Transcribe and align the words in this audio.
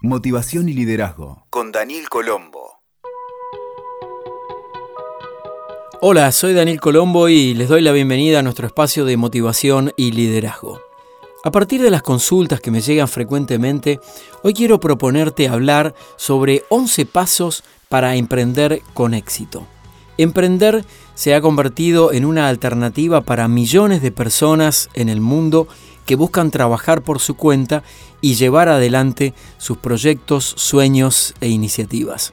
Motivación 0.00 0.68
y 0.68 0.74
Liderazgo 0.74 1.44
con 1.50 1.72
Daniel 1.72 2.08
Colombo. 2.08 2.82
Hola, 6.00 6.30
soy 6.30 6.54
Daniel 6.54 6.80
Colombo 6.80 7.28
y 7.28 7.52
les 7.54 7.68
doy 7.68 7.82
la 7.82 7.90
bienvenida 7.90 8.38
a 8.38 8.42
nuestro 8.44 8.68
espacio 8.68 9.04
de 9.04 9.16
motivación 9.16 9.92
y 9.96 10.12
liderazgo. 10.12 10.80
A 11.42 11.50
partir 11.50 11.82
de 11.82 11.90
las 11.90 12.02
consultas 12.02 12.60
que 12.60 12.70
me 12.70 12.80
llegan 12.80 13.08
frecuentemente, 13.08 13.98
hoy 14.44 14.54
quiero 14.54 14.78
proponerte 14.78 15.48
hablar 15.48 15.96
sobre 16.14 16.62
11 16.68 17.04
pasos 17.06 17.64
para 17.88 18.14
emprender 18.14 18.82
con 18.94 19.14
éxito. 19.14 19.66
Emprender 20.16 20.84
se 21.14 21.34
ha 21.34 21.40
convertido 21.40 22.12
en 22.12 22.24
una 22.24 22.48
alternativa 22.48 23.22
para 23.22 23.48
millones 23.48 24.00
de 24.00 24.12
personas 24.12 24.90
en 24.94 25.08
el 25.08 25.20
mundo 25.20 25.66
que 26.08 26.16
buscan 26.16 26.50
trabajar 26.50 27.02
por 27.02 27.20
su 27.20 27.34
cuenta 27.34 27.82
y 28.22 28.36
llevar 28.36 28.70
adelante 28.70 29.34
sus 29.58 29.76
proyectos, 29.76 30.54
sueños 30.56 31.34
e 31.42 31.48
iniciativas. 31.48 32.32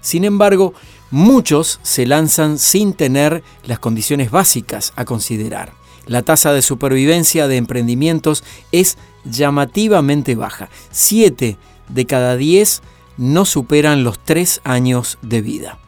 Sin 0.00 0.24
embargo, 0.24 0.72
muchos 1.10 1.80
se 1.82 2.06
lanzan 2.06 2.58
sin 2.58 2.94
tener 2.94 3.42
las 3.64 3.78
condiciones 3.78 4.30
básicas 4.30 4.94
a 4.96 5.04
considerar. 5.04 5.74
La 6.06 6.22
tasa 6.22 6.54
de 6.54 6.62
supervivencia 6.62 7.46
de 7.46 7.58
emprendimientos 7.58 8.42
es 8.72 8.96
llamativamente 9.26 10.34
baja. 10.34 10.70
Siete 10.90 11.58
de 11.90 12.06
cada 12.06 12.38
diez 12.38 12.80
no 13.18 13.44
superan 13.44 14.02
los 14.02 14.18
tres 14.18 14.62
años 14.64 15.18
de 15.20 15.42
vida. 15.42 15.78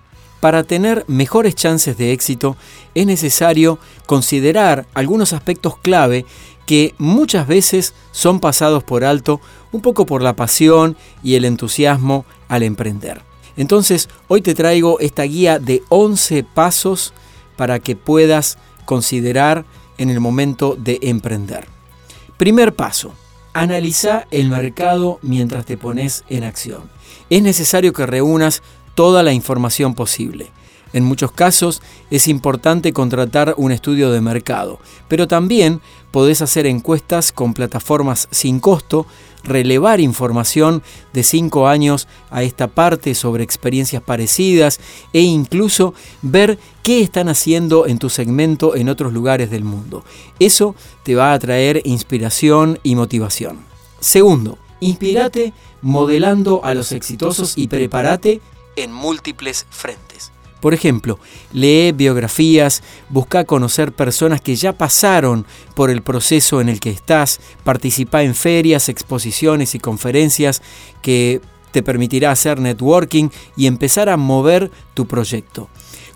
Para 0.42 0.64
tener 0.64 1.04
mejores 1.06 1.54
chances 1.54 1.96
de 1.96 2.10
éxito 2.10 2.56
es 2.96 3.06
necesario 3.06 3.78
considerar 4.06 4.88
algunos 4.92 5.32
aspectos 5.32 5.78
clave 5.78 6.26
que 6.66 6.96
muchas 6.98 7.46
veces 7.46 7.94
son 8.10 8.40
pasados 8.40 8.82
por 8.82 9.04
alto 9.04 9.40
un 9.70 9.82
poco 9.82 10.04
por 10.04 10.20
la 10.20 10.34
pasión 10.34 10.96
y 11.22 11.36
el 11.36 11.44
entusiasmo 11.44 12.24
al 12.48 12.64
emprender. 12.64 13.22
Entonces, 13.56 14.08
hoy 14.26 14.42
te 14.42 14.56
traigo 14.56 14.98
esta 14.98 15.22
guía 15.22 15.60
de 15.60 15.84
11 15.90 16.42
pasos 16.42 17.14
para 17.54 17.78
que 17.78 17.94
puedas 17.94 18.58
considerar 18.84 19.64
en 19.96 20.10
el 20.10 20.18
momento 20.18 20.74
de 20.74 20.98
emprender. 21.02 21.68
Primer 22.36 22.74
paso, 22.74 23.12
analiza 23.52 24.26
el 24.32 24.48
mercado 24.48 25.20
mientras 25.22 25.66
te 25.66 25.76
pones 25.76 26.24
en 26.28 26.42
acción. 26.42 26.90
Es 27.30 27.42
necesario 27.44 27.92
que 27.92 28.06
reúnas 28.06 28.60
toda 28.94 29.22
la 29.22 29.32
información 29.32 29.94
posible. 29.94 30.50
En 30.92 31.04
muchos 31.04 31.32
casos 31.32 31.80
es 32.10 32.28
importante 32.28 32.92
contratar 32.92 33.54
un 33.56 33.72
estudio 33.72 34.10
de 34.10 34.20
mercado, 34.20 34.78
pero 35.08 35.26
también 35.26 35.80
podés 36.10 36.42
hacer 36.42 36.66
encuestas 36.66 37.32
con 37.32 37.54
plataformas 37.54 38.28
sin 38.30 38.60
costo, 38.60 39.06
relevar 39.42 40.00
información 40.00 40.82
de 41.14 41.22
5 41.22 41.66
años 41.66 42.08
a 42.30 42.42
esta 42.42 42.68
parte 42.68 43.14
sobre 43.14 43.42
experiencias 43.42 44.02
parecidas 44.02 44.80
e 45.14 45.22
incluso 45.22 45.94
ver 46.20 46.58
qué 46.82 47.00
están 47.00 47.30
haciendo 47.30 47.86
en 47.86 47.98
tu 47.98 48.10
segmento 48.10 48.76
en 48.76 48.90
otros 48.90 49.14
lugares 49.14 49.50
del 49.50 49.64
mundo. 49.64 50.04
Eso 50.38 50.74
te 51.04 51.14
va 51.14 51.32
a 51.32 51.38
traer 51.38 51.80
inspiración 51.84 52.78
y 52.82 52.96
motivación. 52.96 53.60
Segundo, 53.98 54.58
inspirate 54.80 55.54
modelando 55.80 56.60
a 56.64 56.74
los 56.74 56.92
exitosos 56.92 57.56
y 57.56 57.68
prepárate 57.68 58.40
en 58.76 58.92
múltiples 58.92 59.66
frentes. 59.70 60.32
Por 60.60 60.74
ejemplo, 60.74 61.18
lee 61.52 61.90
biografías, 61.90 62.84
busca 63.08 63.44
conocer 63.44 63.92
personas 63.92 64.40
que 64.40 64.54
ya 64.54 64.72
pasaron 64.72 65.44
por 65.74 65.90
el 65.90 66.02
proceso 66.02 66.60
en 66.60 66.68
el 66.68 66.78
que 66.78 66.90
estás, 66.90 67.40
participa 67.64 68.22
en 68.22 68.36
ferias, 68.36 68.88
exposiciones 68.88 69.74
y 69.74 69.80
conferencias 69.80 70.62
que 71.02 71.40
te 71.72 71.82
permitirá 71.82 72.30
hacer 72.30 72.60
networking 72.60 73.30
y 73.56 73.66
empezar 73.66 74.08
a 74.08 74.16
mover 74.16 74.70
tu 74.94 75.08
proyecto. 75.08 75.68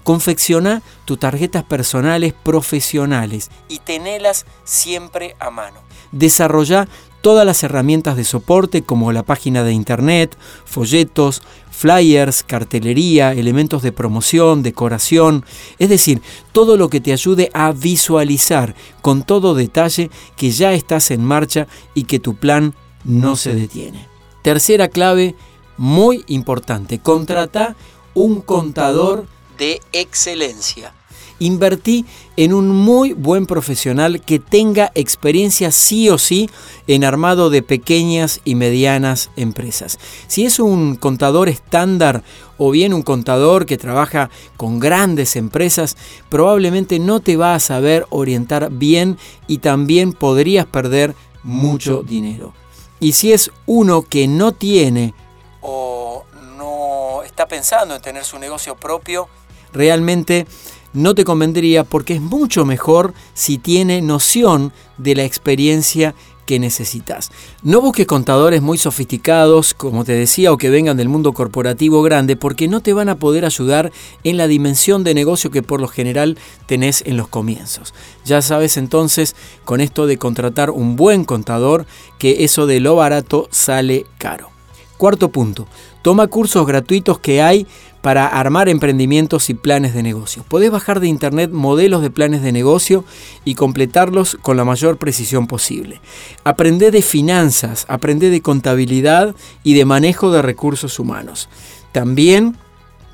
Confecciona 0.07 0.83
tus 1.05 1.19
tarjetas 1.19 1.65
personales 1.65 2.33
profesionales 2.33 3.51
y 3.69 3.81
tenelas 3.81 4.47
siempre 4.63 5.35
a 5.41 5.51
mano. 5.51 5.81
Desarrolla 6.13 6.87
todas 7.23 7.45
las 7.45 7.65
herramientas 7.65 8.17
de 8.17 8.23
soporte 8.23 8.83
como 8.83 9.11
la 9.11 9.25
página 9.25 9.65
de 9.65 9.73
internet, 9.73 10.39
folletos, 10.65 11.43
flyers, 11.73 12.45
cartelería, 12.45 13.33
elementos 13.33 13.83
de 13.83 13.91
promoción, 13.91 14.63
decoración, 14.63 15.45
es 15.81 15.89
decir, 15.89 16.23
todo 16.53 16.77
lo 16.77 16.89
que 16.89 17.01
te 17.01 17.13
ayude 17.13 17.51
a 17.53 17.73
visualizar 17.73 18.77
con 19.03 19.25
todo 19.25 19.57
detalle 19.57 20.09
que 20.37 20.53
ya 20.53 20.73
estás 20.73 21.11
en 21.11 21.25
marcha 21.25 21.67
y 21.95 22.05
que 22.05 22.21
tu 22.21 22.37
plan 22.37 22.77
no 23.03 23.35
se 23.35 23.57
detiene. 23.57 24.07
Tercera 24.43 24.87
clave, 24.87 25.35
muy 25.77 26.25
importante, 26.29 27.01
contrata 27.01 27.75
un 28.15 28.41
contador 28.41 29.27
de 29.57 29.81
excelencia. 29.93 30.93
Invertí 31.39 32.07
en 32.39 32.55
un 32.55 32.69
muy 32.69 33.13
buen 33.13 33.47
profesional 33.47 34.23
que 34.23 34.39
tenga 34.39 34.91
experiencia 34.95 35.71
sí 35.71 36.09
o 36.09 36.17
sí 36.17 36.49
en 36.87 37.05
armado 37.05 37.51
de 37.51 37.63
pequeñas 37.63 38.41
y 38.45 38.55
medianas 38.55 39.31
empresas. 39.37 39.99
Si 40.29 40.47
es 40.47 40.59
un 40.59 40.97
contador 40.97 41.51
estándar 41.51 42.23
o 42.57 42.71
bien 42.71 42.95
un 42.95 43.03
contador 43.03 43.67
que 43.67 43.77
trabaja 43.77 44.31
con 44.57 44.81
grandes 44.81 45.37
empresas, 45.37 45.99
probablemente 46.31 46.99
no 46.99 47.21
te 47.21 47.37
va 47.37 47.55
a 47.55 47.61
saber 47.61 48.07
orientar 48.09 48.71
bien 48.71 49.19
y 49.47 49.59
también 49.59 50.15
podrías 50.15 50.65
perder 50.65 51.15
mucho 51.43 52.03
dinero. 52.03 52.55
Y 52.99 53.13
si 53.13 53.35
es 53.35 53.51
uno 53.67 54.03
que 54.03 54.27
no 54.27 54.53
tiene 54.53 55.13
o 55.61 56.25
no 56.57 57.23
está 57.25 57.47
pensando 57.47 57.95
en 57.95 58.01
tener 58.01 58.25
su 58.25 58.39
negocio 58.39 58.75
propio, 58.77 59.29
realmente 59.73 60.47
no 60.93 61.15
te 61.15 61.25
convendría 61.25 61.85
porque 61.85 62.15
es 62.15 62.21
mucho 62.21 62.65
mejor 62.65 63.13
si 63.35 63.59
tiene 63.59 64.01
noción 64.01 64.73
de 64.97 65.15
la 65.15 65.25
experiencia 65.25 66.15
que 66.47 66.59
necesitas. 66.59 67.31
No 67.63 67.83
busques 67.83 68.07
contadores 68.07 68.63
muy 68.63 68.79
sofisticados, 68.79 69.75
como 69.75 70.05
te 70.05 70.13
decía, 70.13 70.53
o 70.53 70.57
que 70.57 70.71
vengan 70.71 70.97
del 70.97 71.09
mundo 71.09 71.35
corporativo 71.35 72.03
grande, 72.03 72.37
porque 72.37 72.69
no 72.69 72.81
te 72.81 72.95
van 72.95 73.09
a 73.09 73.19
poder 73.19 73.45
ayudar 73.45 73.93
en 74.25 74.39
la 74.39 74.47
dimensión 74.47 75.05
de 75.05 75.13
negocio 75.13 75.51
que 75.51 75.63
por 75.63 75.81
lo 75.81 75.89
general 75.89 76.39
tenés 76.67 77.03
en 77.05 77.17
los 77.17 77.29
comienzos. 77.29 77.93
Ya 78.25 78.41
sabes 78.41 78.77
entonces, 78.77 79.35
con 79.65 79.81
esto 79.81 80.07
de 80.07 80.17
contratar 80.17 80.71
un 80.71 80.97
buen 80.97 81.25
contador, 81.25 81.85
que 82.19 82.45
eso 82.45 82.67
de 82.67 82.81
lo 82.81 82.95
barato 82.95 83.49
sale 83.51 84.07
caro. 84.17 84.56
Cuarto 84.97 85.31
punto, 85.31 85.67
toma 86.01 86.27
cursos 86.27 86.67
gratuitos 86.67 87.19
que 87.19 87.43
hay 87.43 87.67
para 88.01 88.27
armar 88.27 88.69
emprendimientos 88.69 89.51
y 89.51 89.55
planes 89.55 89.93
de 89.93 90.03
negocio. 90.03 90.45
Podés 90.49 90.71
bajar 90.71 91.01
de 91.01 91.09
internet 91.09 91.51
modelos 91.51 92.03
de 92.03 92.11
planes 92.11 92.41
de 92.41 92.53
negocio 92.53 93.05
y 93.45 93.57
completarlos 93.57 94.39
con 94.41 94.57
la 94.57 94.65
mayor 94.65 94.97
precisión 94.97 95.49
posible. 95.49 96.01
Aprende 96.45 96.91
de 96.91 97.03
finanzas, 97.03 97.85
aprende 97.89 98.31
de 98.31 98.41
contabilidad 98.41 99.35
y 99.63 99.75
de 99.75 99.85
manejo 99.85 100.31
de 100.31 100.41
recursos 100.41 100.99
humanos. 100.99 101.49
También 101.93 102.57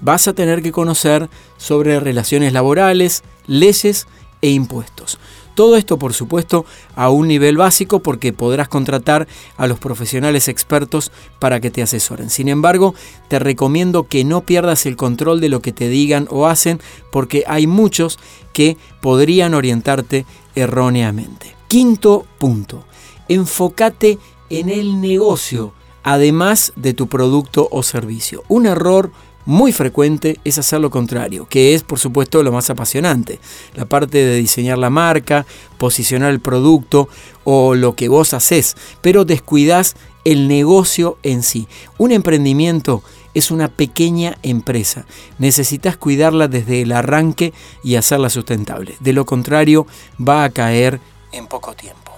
vas 0.01 0.29
a 0.29 0.35
tener 0.35 0.63
que 0.63 0.73
conocer 0.73 1.31
sobre 1.57 1.99
relaciones 1.99 2.53
laborales, 2.53 3.25
leyes 3.47 4.07
e 4.41 4.51
impuestos. 4.51 5.19
Todo 5.55 5.77
esto, 5.77 5.99
por 5.99 6.15
supuesto, 6.15 6.65
a 6.97 7.11
un 7.11 7.29
nivel 7.29 7.57
básico 7.57 8.01
porque 8.01 8.33
podrás 8.33 8.69
contratar 8.69 9.29
a 9.57 9.67
los 9.67 9.79
profesionales 9.79 10.49
expertos 10.49 11.13
para 11.39 11.61
que 11.61 11.71
te 11.71 11.83
asesoren. 11.83 12.31
Sin 12.31 12.49
embargo, 12.49 12.95
te 13.29 13.39
recomiendo 13.39 14.09
que 14.09 14.25
no 14.25 14.43
pierdas 14.43 14.87
el 14.87 14.97
control 14.97 15.41
de 15.41 15.49
lo 15.49 15.61
que 15.61 15.73
te 15.73 15.89
digan 15.89 16.27
o 16.31 16.47
hacen 16.47 16.81
porque 17.11 17.45
hay 17.47 17.67
muchos 17.67 18.19
que 18.53 18.77
podrían 19.01 19.55
orientarte 19.55 20.25
erróneamente. 20.55 21.55
Quinto 21.69 22.27
punto, 22.39 22.85
enfócate 23.29 24.19
en 24.51 24.69
el 24.69 25.01
negocio, 25.01 25.73
además 26.03 26.73
de 26.77 26.95
tu 26.95 27.09
producto 27.09 27.69
o 27.71 27.83
servicio. 27.83 28.43
Un 28.49 28.67
error 28.67 29.11
muy 29.45 29.73
frecuente 29.73 30.39
es 30.45 30.59
hacer 30.59 30.81
lo 30.81 30.91
contrario, 30.91 31.47
que 31.49 31.75
es 31.75 31.83
por 31.83 31.99
supuesto 31.99 32.43
lo 32.43 32.53
más 32.53 32.71
apasionante, 32.71 33.41
la 33.75 33.87
parte 33.87 34.19
de 34.19 34.37
diseñar 34.37 34.79
la 34.79 34.91
marca, 34.91 35.47
posicionar 35.79 36.31
el 36.31 36.41
producto 36.41 37.09
o 37.45 37.75
lo 37.75 37.95
que 37.95 38.09
vos 38.09 38.35
haces, 38.35 38.77
pero 39.01 39.25
descuidás 39.25 39.97
el 40.25 40.47
negocio 40.47 41.19
en 41.23 41.43
sí. 41.43 41.67
Un 41.99 42.13
emprendimiento 42.13 43.03
es 43.35 43.51
una 43.51 43.69
pequeña 43.69 44.39
empresa, 44.43 45.07
necesitas 45.39 45.97
cuidarla 45.97 46.49
desde 46.49 46.83
el 46.83 46.93
arranque 46.93 47.53
y 47.83 47.97
hacerla 47.97 48.31
sustentable, 48.31 48.95
de 49.01 49.13
lo 49.13 49.25
contrario 49.25 49.87
va 50.21 50.45
a 50.45 50.51
caer 50.51 51.01
en 51.33 51.47
poco 51.47 51.75
tiempo. 51.75 52.13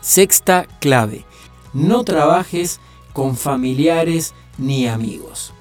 Sexta 0.00 0.66
clave, 0.80 1.24
no 1.72 2.04
trabajes 2.04 2.80
con 3.12 3.36
familiares 3.36 4.34
ni 4.58 4.86
amigos 4.88 5.54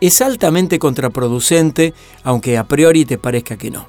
es 0.00 0.20
altamente 0.20 0.78
contraproducente, 0.78 1.94
aunque 2.22 2.56
a 2.56 2.64
priori 2.64 3.04
te 3.04 3.18
parezca 3.18 3.56
que 3.56 3.70
no. 3.70 3.86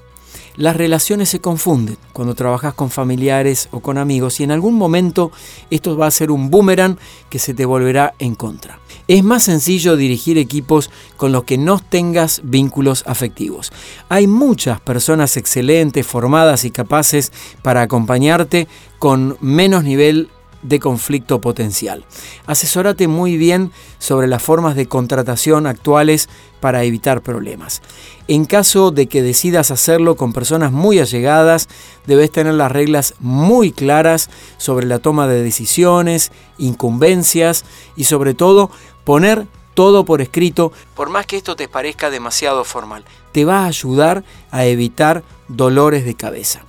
las 0.56 0.76
relaciones 0.76 1.30
se 1.30 1.40
confunden 1.40 1.98
cuando 2.12 2.36
trabajas 2.36 2.74
con 2.74 2.90
familiares 2.90 3.70
o 3.72 3.80
con 3.80 3.98
amigos 3.98 4.42
y 4.42 4.44
en 4.44 4.52
algún 4.52 4.76
momento 4.76 5.32
esto 5.70 5.96
va 5.96 6.08
a 6.08 6.12
ser 6.12 6.32
un 6.32 6.50
boomerang 6.50 6.98
que 7.30 7.40
se 7.40 7.54
te 7.54 7.66
volverá 7.66 8.14
en 8.20 8.36
contra. 8.36 8.80
Es 9.08 9.24
más 9.24 9.44
sencillo 9.44 9.96
dirigir 9.96 10.38
equipos 10.38 10.92
con 11.16 11.32
los 11.32 11.46
que 11.46 11.58
no 11.58 11.80
tengas 11.80 12.42
vínculos 12.44 13.04
afectivos. 13.08 13.72
Hay 14.10 14.28
muchas 14.28 14.82
personas 14.82 15.38
excelentes, 15.38 16.06
formadas 16.06 16.66
y 16.66 16.72
capaces 16.72 17.32
para 17.62 17.82
acompañarte 17.82 18.68
con 19.00 19.38
menos 19.40 19.86
nivel 19.86 20.30
de 20.62 20.80
conflicto 20.80 21.42
potencial. 21.42 22.06
Asesórate 22.46 23.08
muy 23.08 23.38
bien 23.38 23.72
sobre 23.98 24.28
las 24.28 24.44
formas 24.44 24.76
de 24.76 24.88
contratación 24.88 25.68
actuales 25.68 26.30
para 26.60 26.84
evitar 26.84 27.22
problemas. 27.22 27.82
En 28.28 28.46
caso 28.46 28.92
de 28.92 29.08
que 29.08 29.22
decidas 29.22 29.72
hacerlo 29.72 30.16
con 30.16 30.34
personas 30.34 30.72
muy 30.72 31.00
allegadas, 31.00 31.68
debes 32.06 32.32
tener 32.32 32.54
las 32.54 32.72
reglas 32.72 33.16
muy 33.20 33.72
claras 33.72 34.30
sobre 34.58 34.86
la 34.86 35.00
toma 35.00 35.28
de 35.28 35.42
decisiones, 35.42 36.32
incumbencias 36.58 37.66
y 37.96 38.04
sobre 38.04 38.34
todo 38.34 38.70
poner 39.04 39.48
todo 39.74 40.04
por 40.04 40.22
escrito, 40.22 40.74
por 40.94 41.10
más 41.10 41.26
que 41.26 41.38
esto 41.38 41.56
te 41.56 41.70
parezca 41.70 42.10
demasiado 42.10 42.66
formal. 42.66 43.06
Te 43.32 43.46
va 43.46 43.64
a 43.64 43.68
ayudar 43.68 44.26
a 44.52 44.66
evitar 44.66 45.24
dolores 45.48 46.04
de 46.04 46.16
cabeza. 46.16 46.66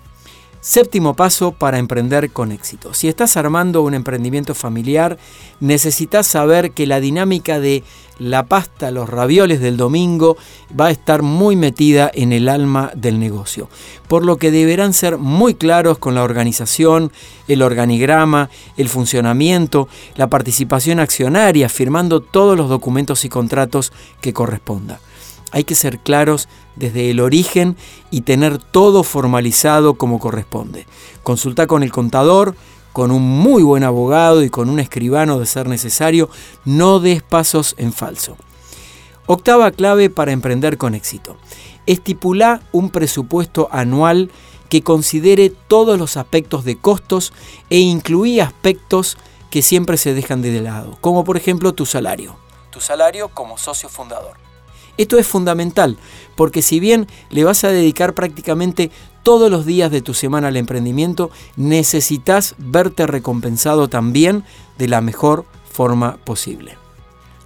Séptimo 0.61 1.15
paso 1.15 1.53
para 1.53 1.79
emprender 1.79 2.31
con 2.33 2.53
éxito. 2.53 2.93
Si 2.93 3.09
estás 3.09 3.39
armando 3.39 3.81
un 3.81 3.95
emprendimiento 3.95 4.55
familiar, 4.55 5.17
necesitas 5.59 6.27
saber 6.27 6.73
que 6.73 6.87
la 6.87 7.01
dinámica 7.01 7.59
de 7.59 7.83
la 8.19 8.45
pasta, 8.45 8.91
los 8.91 9.09
ravioles 9.09 9.61
del 9.61 9.79
domingo 9.79 10.37
va 10.79 10.89
a 10.89 10.91
estar 10.91 11.23
muy 11.23 11.57
metida 11.57 12.11
en 12.12 12.35
el 12.35 12.51
alma 12.51 12.93
del 12.95 13.19
negocio, 13.19 13.71
por 14.07 14.27
lo 14.27 14.37
que 14.37 14.51
deberán 14.51 14.93
ser 14.93 15.17
muy 15.17 15.55
claros 15.55 15.97
con 15.97 16.15
la 16.15 16.23
organización, 16.23 17.11
el 17.49 17.62
organigrama, 17.62 18.51
el 18.77 18.91
funcionamiento, 18.91 19.89
la 20.17 20.29
participación 20.29 21.01
accionaria, 21.01 21.71
firmando 21.71 22.21
todos 22.21 22.59
los 22.59 22.69
documentos 22.69 23.25
y 23.25 23.31
contratos 23.31 23.95
que 24.21 24.35
corresponda. 24.35 25.01
Hay 25.52 25.64
que 25.64 25.75
ser 25.75 25.99
claros 25.99 26.49
desde 26.76 27.11
el 27.11 27.20
origen 27.20 27.76
y 28.11 28.23
tener 28.23 28.58
todo 28.58 29.02
formalizado 29.02 29.94
como 29.94 30.19
corresponde. 30.19 30.87
Consulta 31.23 31.67
con 31.67 31.82
el 31.82 31.93
contador, 31.93 32.55
con 32.93 33.11
un 33.11 33.23
muy 33.23 33.62
buen 33.62 33.85
abogado 33.85 34.43
y 34.43 34.50
con 34.50 34.69
un 34.69 34.81
escribano 34.81 35.38
de 35.38 35.47
ser 35.47 35.69
necesario, 35.69 36.29
no 36.64 37.00
des 37.00 37.23
pasos 37.23 37.75
en 37.79 37.93
falso. 37.93 38.37
Octava 39.26 39.70
clave 39.70 40.11
para 40.11 40.32
emprender 40.32 40.76
con 40.76 40.94
éxito. 40.94 41.37
Estipula 41.87 42.62
un 42.73 42.91
presupuesto 42.91 43.69
anual 43.70 44.31
que 44.69 44.82
considere 44.82 45.50
todos 45.50 45.99
los 45.99 46.17
aspectos 46.17 46.64
de 46.64 46.76
costos 46.76 47.32
e 47.70 47.79
incluye 47.79 48.41
aspectos 48.41 49.19
que 49.50 49.62
siempre 49.62 49.97
se 49.97 50.14
dejan 50.14 50.43
de 50.43 50.61
lado, 50.61 50.97
como 51.00 51.25
por 51.25 51.37
ejemplo 51.37 51.75
tu 51.75 51.87
salario. 51.87 52.37
Tu 52.70 52.81
salario 52.81 53.29
como 53.29 53.58
socio 53.58 53.88
fundador. 53.88 54.50
Esto 54.97 55.19
es 55.19 55.27
fundamental, 55.27 55.97
porque 56.37 56.63
si 56.63 56.81
bien 56.81 57.07
le 57.31 57.45
vas 57.45 57.65
a 57.65 57.69
dedicar 57.69 58.15
prácticamente 58.15 58.91
todos 59.23 59.51
los 59.51 59.67
días 59.67 59.91
de 59.91 60.03
tu 60.03 60.15
semana 60.15 60.49
al 60.49 60.57
emprendimiento, 60.57 61.31
necesitas 61.57 62.55
verte 62.59 63.07
recompensado 63.07 63.89
también 63.89 64.45
de 64.79 64.89
la 64.89 65.01
mejor 65.01 65.45
forma 65.71 66.17
posible. 66.25 66.77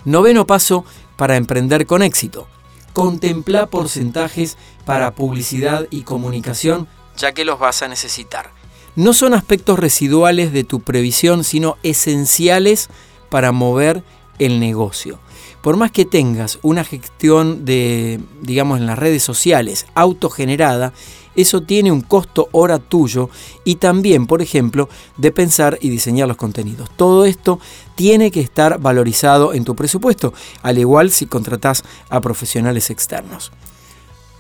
Noveno 0.05 0.47
paso 0.47 0.85
para 1.17 1.37
emprender 1.37 1.87
con 1.87 2.03
éxito. 2.03 2.47
Contempla 2.93 3.67
porcentajes 3.67 4.57
para 4.85 5.15
publicidad 5.15 5.87
y 5.91 6.03
comunicación, 6.03 6.87
ya 7.17 7.33
que 7.33 7.45
los 7.45 7.59
vas 7.59 7.83
a 7.83 7.89
necesitar. 7.89 8.51
No 8.97 9.13
son 9.13 9.35
aspectos 9.35 9.79
residuales 9.79 10.53
de 10.53 10.63
tu 10.63 10.81
previsión, 10.81 11.43
sino 11.43 11.77
esenciales 11.83 12.89
para 13.29 13.51
mover 13.51 14.05
el 14.39 14.61
negocio 14.61 15.19
por 15.65 15.79
más 15.79 15.91
que 15.91 16.05
tengas 16.05 16.59
una 16.61 16.85
gestión 16.85 17.65
de, 17.65 18.21
digamos, 18.43 18.79
en 18.79 18.87
las 18.87 18.99
redes 18.99 19.23
sociales 19.23 19.87
autogenerada, 19.95 20.93
eso 21.37 21.63
tiene 21.63 21.91
un 21.91 22.03
costo 22.03 22.51
hora 22.53 22.79
tuyo 22.79 23.31
y 23.65 23.77
también, 23.77 24.27
por 24.27 24.43
ejemplo, 24.43 24.91
de 25.17 25.33
pensar 25.33 25.79
y 25.81 25.89
diseñar 25.89 26.29
los 26.29 26.37
contenidos. 26.37 26.91
Todo 26.95 27.25
esto 27.25 27.61
tiene 27.95 28.31
que 28.31 28.43
estar 28.43 28.79
valorizado 28.79 29.55
en 29.55 29.65
tu 29.65 29.75
presupuesto, 29.75 30.35
al 30.61 30.77
igual 30.77 31.11
si 31.11 31.25
contratás 31.25 31.83
a 32.11 32.21
profesionales 32.21 32.91
externos. 32.91 33.51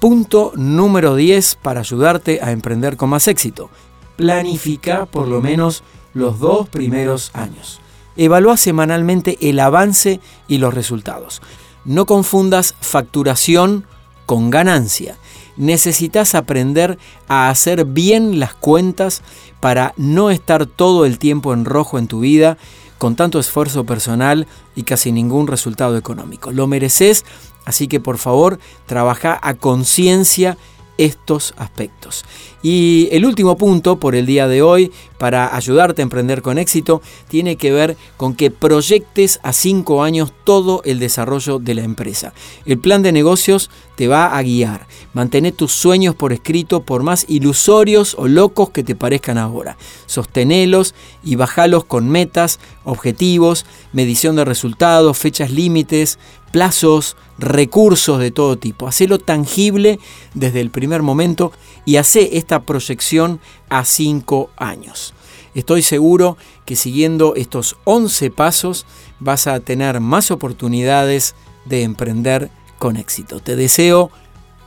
Punto 0.01 0.53
número 0.57 1.17
10 1.17 1.55
para 1.63 1.81
ayudarte 1.81 2.41
a 2.43 2.53
emprender 2.53 2.99
con 2.99 3.09
más 3.09 3.29
éxito. 3.29 3.71
Planifica 4.17 5.07
por 5.07 5.27
lo 5.27 5.41
menos 5.41 5.85
los 6.13 6.39
dos 6.39 6.69
primeros 6.69 7.31
años. 7.33 7.81
Evalúa 8.17 8.57
semanalmente 8.57 9.39
el 9.41 9.61
avance 9.61 10.21
y 10.49 10.59
los 10.59 10.75
resultados. 10.75 11.43
No 11.85 12.07
confundas 12.07 12.75
facturación 12.81 13.87
con 14.27 14.51
ganancia. 14.51 15.17
Necesitas 15.57 16.35
aprender 16.35 16.99
a 17.29 17.49
hacer 17.49 17.85
bien 17.85 18.41
las 18.41 18.55
cuentas 18.55 19.23
para 19.61 19.95
no 19.97 20.31
estar 20.31 20.67
todo 20.67 21.05
el 21.07 21.19
tiempo 21.19 21.53
en 21.53 21.65
rojo 21.65 21.99
en 21.99 22.09
tu 22.09 22.21
vida 22.21 22.57
con 22.99 23.17
tanto 23.17 23.39
esfuerzo 23.39 23.85
personal 23.85 24.47
y 24.75 24.85
casi 24.85 25.13
ningún 25.13 25.47
resultado 25.47 25.97
económico. 25.97 26.53
Lo 26.53 26.67
mereces, 26.67 27.25
así 27.65 27.87
que 27.87 28.01
por 28.01 28.19
favor 28.19 28.59
trabaja 28.87 29.39
a 29.43 29.55
conciencia 29.55 30.57
estos 30.97 31.55
aspectos. 31.57 32.25
Y 32.63 33.09
el 33.13 33.27
último 33.27 33.57
punto 33.57 33.99
por 33.99 34.15
el 34.15 34.27
día 34.27 34.49
de 34.49 34.63
hoy, 34.63 34.93
para 35.25 35.57
ayudarte 35.57 36.03
a 36.03 36.05
emprender 36.05 36.43
con 36.43 36.59
éxito, 36.59 37.01
tiene 37.29 37.57
que 37.57 37.73
ver 37.73 37.97
con 38.19 38.35
que 38.35 38.51
proyectes 38.51 39.41
a 39.43 39.55
cinco 39.55 40.03
años 40.03 40.35
todo 40.45 40.83
el 40.85 40.99
desarrollo 40.99 41.59
de 41.59 41.73
la 41.73 41.83
empresa. 41.83 42.35
El 42.67 42.79
plan 42.79 43.01
de 43.03 43.11
negocios 43.11 43.71
te 43.97 44.07
va 44.07 44.37
a 44.37 44.43
guiar. 44.43 44.87
Mantén 45.15 45.51
tus 45.53 45.73
sueños 45.73 46.15
por 46.15 46.35
escrito, 46.35 46.83
por 46.83 47.03
más 47.03 47.25
ilusorios 47.27 48.15
o 48.19 48.29
locos 48.29 48.69
que 48.69 48.85
te 48.85 48.95
parezcan 48.95 49.39
ahora. 49.39 49.79
Sostenelos 50.05 50.95
y 51.23 51.37
bajalos 51.37 51.87
con 51.87 52.07
metas, 52.11 52.61
objetivos, 52.85 53.65
medición 53.95 54.37
de 54.37 54.45
resultados, 54.45 55.17
fechas 55.17 55.51
límites, 55.51 56.19
plazos, 56.53 57.17
recursos 57.39 58.21
de 58.21 58.31
todo 58.31 58.59
tipo. 58.59 58.87
Hacelo 58.87 59.19
tangible 59.19 59.99
desde 60.35 60.61
el 60.61 60.71
primer 60.71 61.01
momento 61.01 61.51
y 61.87 61.97
hace 61.97 62.37
esta 62.37 62.61
proyección 62.61 63.41
a 63.71 63.87
cinco 63.87 64.51
años. 64.57 65.14
Estoy 65.55 65.83
seguro 65.83 66.37
que 66.65 66.77
siguiendo 66.77 67.35
estos 67.37 67.77
11 67.85 68.31
pasos 68.31 68.87
vas 69.21 69.47
a 69.47 69.61
tener 69.61 70.01
más 70.01 70.31
oportunidades 70.31 71.35
de 71.65 71.83
emprender 71.83 72.51
con 72.79 72.97
éxito. 72.97 73.41
Te 73.41 73.57
deseo 73.57 74.11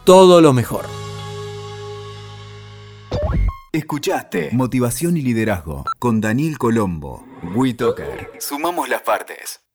todo 0.06 0.42
lo 0.42 0.54
mejor. 0.54 0.86
Escuchaste 3.74 4.50
Motivación 4.54 5.18
y 5.18 5.22
Liderazgo 5.22 5.84
con 6.00 6.22
Daniel 6.22 6.58
Colombo. 6.58 7.24
WeToker. 7.54 8.32
Sumamos 8.40 8.90
las 8.90 9.02
partes. 9.02 9.67